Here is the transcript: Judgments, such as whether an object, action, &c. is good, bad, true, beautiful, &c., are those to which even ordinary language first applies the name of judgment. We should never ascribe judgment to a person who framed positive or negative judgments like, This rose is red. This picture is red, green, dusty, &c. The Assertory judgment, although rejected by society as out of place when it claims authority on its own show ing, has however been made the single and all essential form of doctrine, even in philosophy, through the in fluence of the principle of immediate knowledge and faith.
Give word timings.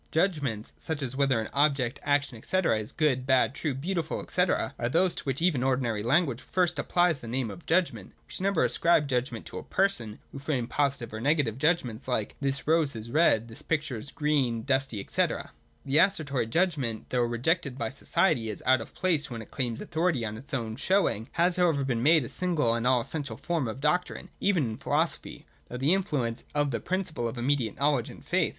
Judgments, 0.09 0.73
such 0.77 1.03
as 1.03 1.15
whether 1.15 1.39
an 1.39 1.49
object, 1.53 1.99
action, 2.01 2.41
&c. 2.41 2.57
is 2.57 2.91
good, 2.91 3.27
bad, 3.27 3.53
true, 3.53 3.75
beautiful, 3.75 4.25
&c., 4.27 4.41
are 4.41 4.73
those 4.89 5.13
to 5.13 5.23
which 5.25 5.43
even 5.43 5.61
ordinary 5.61 6.01
language 6.01 6.41
first 6.41 6.79
applies 6.79 7.19
the 7.19 7.27
name 7.27 7.51
of 7.51 7.67
judgment. 7.67 8.07
We 8.25 8.33
should 8.33 8.41
never 8.41 8.63
ascribe 8.63 9.07
judgment 9.07 9.45
to 9.45 9.59
a 9.59 9.63
person 9.63 10.17
who 10.31 10.39
framed 10.39 10.71
positive 10.71 11.13
or 11.13 11.21
negative 11.21 11.59
judgments 11.59 12.07
like, 12.07 12.35
This 12.41 12.65
rose 12.67 12.95
is 12.95 13.11
red. 13.11 13.47
This 13.47 13.61
picture 13.61 13.95
is 13.99 14.09
red, 14.09 14.15
green, 14.15 14.63
dusty, 14.63 15.05
&c. 15.07 15.21
The 15.85 15.97
Assertory 15.99 16.47
judgment, 16.49 17.05
although 17.13 17.27
rejected 17.27 17.77
by 17.77 17.91
society 17.91 18.49
as 18.49 18.63
out 18.65 18.81
of 18.81 18.95
place 18.95 19.29
when 19.29 19.43
it 19.43 19.51
claims 19.51 19.81
authority 19.81 20.25
on 20.25 20.35
its 20.35 20.51
own 20.51 20.77
show 20.77 21.07
ing, 21.07 21.29
has 21.33 21.57
however 21.57 21.83
been 21.83 22.01
made 22.01 22.23
the 22.23 22.29
single 22.29 22.73
and 22.73 22.87
all 22.87 23.01
essential 23.01 23.37
form 23.37 23.67
of 23.67 23.79
doctrine, 23.79 24.31
even 24.39 24.63
in 24.67 24.77
philosophy, 24.77 25.45
through 25.67 25.77
the 25.77 25.93
in 25.93 26.01
fluence 26.03 26.43
of 26.55 26.71
the 26.71 26.79
principle 26.79 27.27
of 27.27 27.37
immediate 27.37 27.75
knowledge 27.77 28.09
and 28.09 28.25
faith. 28.25 28.49